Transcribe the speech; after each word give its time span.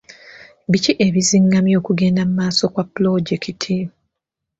Biki 0.71 0.91
ebizingamya 1.05 1.75
okugenda 1.81 2.21
mu 2.27 2.33
maaso 2.39 2.63
kwa 2.73 2.83
pulojekiti? 2.91 3.75